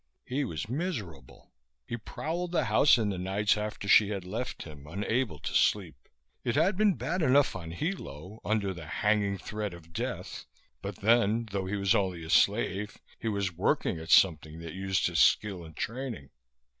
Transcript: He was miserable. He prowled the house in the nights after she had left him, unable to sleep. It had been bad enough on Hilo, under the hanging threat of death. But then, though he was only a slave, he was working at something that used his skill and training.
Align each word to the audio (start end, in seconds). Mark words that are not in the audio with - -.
He 0.25 0.43
was 0.43 0.67
miserable. 0.67 1.53
He 1.85 1.95
prowled 1.95 2.51
the 2.53 2.65
house 2.65 2.97
in 2.97 3.09
the 3.09 3.19
nights 3.19 3.55
after 3.55 3.87
she 3.87 4.09
had 4.09 4.25
left 4.25 4.63
him, 4.63 4.87
unable 4.87 5.37
to 5.37 5.53
sleep. 5.53 5.95
It 6.43 6.55
had 6.55 6.75
been 6.75 6.95
bad 6.95 7.21
enough 7.21 7.55
on 7.55 7.69
Hilo, 7.69 8.41
under 8.43 8.73
the 8.73 8.87
hanging 8.87 9.37
threat 9.37 9.75
of 9.75 9.93
death. 9.93 10.45
But 10.81 10.95
then, 10.95 11.47
though 11.51 11.67
he 11.67 11.75
was 11.75 11.93
only 11.93 12.23
a 12.23 12.31
slave, 12.31 12.97
he 13.19 13.27
was 13.27 13.53
working 13.55 13.99
at 13.99 14.09
something 14.09 14.57
that 14.61 14.73
used 14.73 15.05
his 15.05 15.19
skill 15.19 15.63
and 15.63 15.75
training. 15.77 16.31